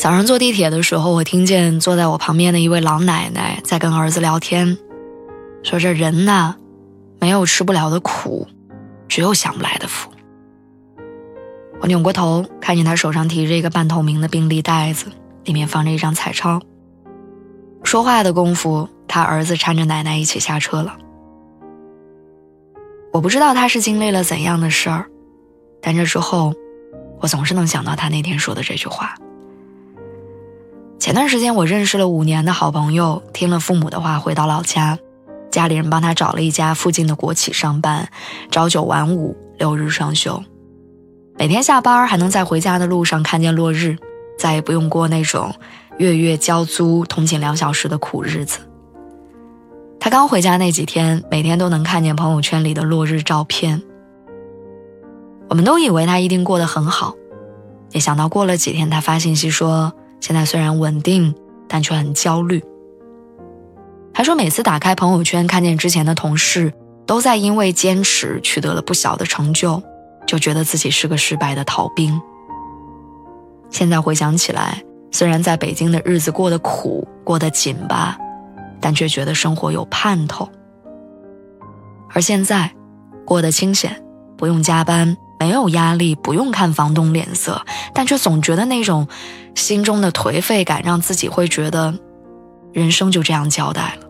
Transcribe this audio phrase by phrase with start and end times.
[0.00, 4.78] 早上坐地铁的时候，我听见坐在我旁边的一位老奶奶在跟儿子聊天，
[5.62, 6.54] 说：“这人呐，
[7.18, 8.48] 没有吃不了的苦，
[9.08, 10.10] 只有享不来的福。”
[11.82, 15.04] 我扭过头，看见他手上提着一个半透明的病历袋子，
[15.44, 16.62] 里面放着一张彩超。
[17.84, 20.96] 说话的功夫，他儿子搀着奶奶一起下车了。
[23.12, 25.10] 我不知道他是经历了怎样的事儿，
[25.82, 26.54] 但这之后，
[27.20, 29.14] 我总是能想到他那天说的这句话。
[31.00, 34.98] 前段时间，我认识了五年的好朋友，听了父母的话，回到老家，
[35.50, 38.06] 家里人帮他找了一家附近的国企上班，
[38.50, 40.42] 朝九晚五，六日双休，
[41.38, 43.96] 每天下班还能在回家的路上看见落日，
[44.38, 45.54] 再也不用过那种
[45.96, 48.58] 月月交租、通勤两小时的苦日子。
[49.98, 53.80] 他刚回家那几天，每天都能看见朋友圈里的落日照片。
[55.48, 57.14] 我们都以为他一定过得很好，
[57.90, 59.94] 没想到过了几天，他发信息说。
[60.20, 61.34] 现在虽然稳定，
[61.66, 62.62] 但却很焦虑。
[64.12, 66.72] 他说，每次打开朋友圈，看见之前的同事
[67.06, 69.82] 都在因为坚持取得了不小的成就，
[70.26, 72.20] 就觉得自己是个失败的逃兵。
[73.70, 78.18] 现在回想起来，虽然在北京的日子过得苦，过得紧吧，
[78.80, 80.48] 但却觉得生活有盼头。
[82.12, 82.70] 而现在，
[83.24, 84.04] 过得清闲，
[84.36, 85.16] 不用加班。
[85.40, 89.08] 没有压力，不用看房东脸色，但却总觉得那种
[89.54, 91.98] 心中的颓废感，让自己会觉得
[92.74, 94.06] 人生就这样交代了。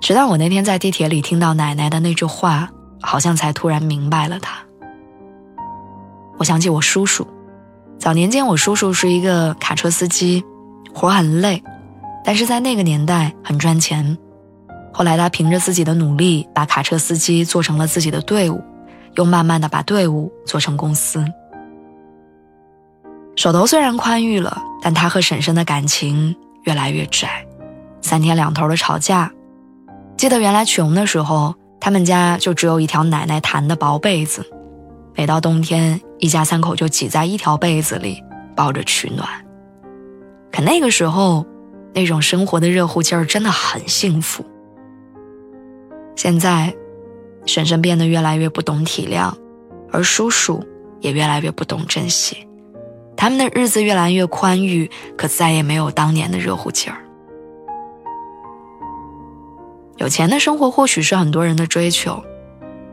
[0.00, 2.68] 直到我那天在地铁里听到奶奶的那句话，
[3.00, 4.58] 好像才突然明白了她。
[6.36, 7.24] 我想起我叔叔，
[7.96, 10.42] 早年间我叔叔是一个卡车司机，
[10.92, 11.62] 活很累，
[12.24, 14.18] 但是在那个年代很赚钱。
[14.92, 18.62] 后来，他凭着自己的努力，把卡车司机做成了自己的队伍，
[19.16, 21.24] 又慢慢的把队伍做成公司。
[23.36, 26.34] 手头虽然宽裕了，但他和婶婶的感情
[26.64, 27.46] 越来越窄，
[28.02, 29.32] 三天两头的吵架。
[30.16, 34.44] 记得原来穷的时候，他们家就只有一条奶奶弹的薄被子，
[35.14, 38.22] 每到冬天，一家三口就挤在一条被子里
[38.54, 39.26] 抱着取暖。
[40.52, 41.46] 可那个时候，
[41.94, 44.44] 那种生活的热乎劲儿真的很幸福。
[46.22, 46.74] 现在，
[47.46, 49.32] 婶婶变得越来越不懂体谅，
[49.90, 50.62] 而叔叔
[51.00, 52.46] 也越来越不懂珍惜。
[53.16, 56.98] 他们的日子越来越宽裕，可再也没有当年的热乎劲儿。
[59.96, 62.22] 有钱的生活或许是很多人的追求，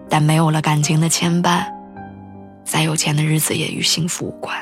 [0.07, 1.65] 但没有了感情的牵绊，
[2.63, 4.55] 再有钱的日子也与幸福无关。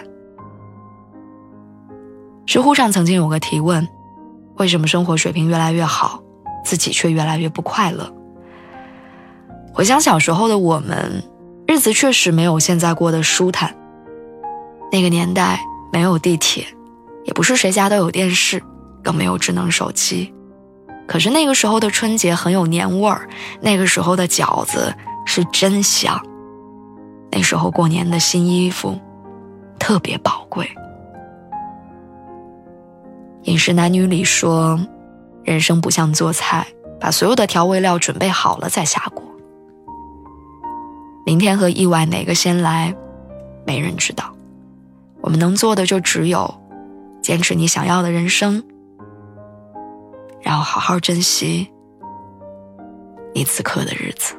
[2.48, 3.88] 知乎上曾经有个提问：
[4.56, 6.24] 为什么生活水平越来越好，
[6.64, 8.12] 自己却越来越不快乐？
[9.76, 11.22] 回想小时候的我们，
[11.68, 13.76] 日子确实没有现在过得舒坦。
[14.90, 15.60] 那个年代
[15.92, 16.66] 没有地铁，
[17.26, 18.64] 也不是谁家都有电视，
[19.04, 20.34] 更没有智能手机。
[21.06, 23.28] 可是那个时候的春节很有年味儿，
[23.60, 26.18] 那个时候的饺子是真香。
[27.30, 28.98] 那时候过年的新衣服
[29.78, 30.66] 特别宝贵。
[33.44, 34.80] 饮食男女里说，
[35.44, 36.66] 人生不像做菜，
[36.98, 39.25] 把所有的调味料准备好了再下锅。
[41.26, 42.96] 明天和意外哪个先来，
[43.66, 44.32] 没人知道。
[45.22, 46.54] 我们能做的就只有
[47.20, 48.64] 坚持你想要的人生，
[50.42, 51.68] 然后好好珍惜
[53.34, 54.36] 你此刻的日子。